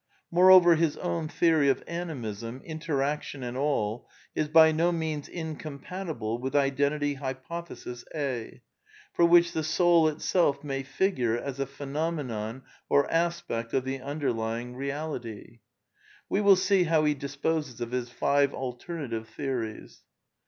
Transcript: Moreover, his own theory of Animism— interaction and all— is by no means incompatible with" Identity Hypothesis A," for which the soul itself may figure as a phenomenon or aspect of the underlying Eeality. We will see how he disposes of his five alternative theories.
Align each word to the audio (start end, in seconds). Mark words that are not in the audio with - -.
Moreover, 0.31 0.73
his 0.73 0.97
own 0.97 1.27
theory 1.27 1.69
of 1.69 1.83
Animism— 1.85 2.61
interaction 2.65 3.43
and 3.43 3.55
all— 3.55 4.09
is 4.35 4.47
by 4.47 4.71
no 4.71 4.91
means 4.91 5.27
incompatible 5.27 6.39
with" 6.39 6.55
Identity 6.55 7.13
Hypothesis 7.13 8.03
A," 8.15 8.63
for 9.13 9.25
which 9.25 9.51
the 9.51 9.61
soul 9.61 10.07
itself 10.07 10.63
may 10.63 10.81
figure 10.81 11.37
as 11.37 11.59
a 11.59 11.67
phenomenon 11.67 12.63
or 12.89 13.07
aspect 13.11 13.73
of 13.75 13.83
the 13.85 13.99
underlying 13.99 14.73
Eeality. 14.73 15.59
We 16.27 16.41
will 16.41 16.55
see 16.55 16.85
how 16.85 17.05
he 17.05 17.13
disposes 17.13 17.79
of 17.79 17.91
his 17.91 18.09
five 18.09 18.55
alternative 18.55 19.27
theories. 19.29 20.01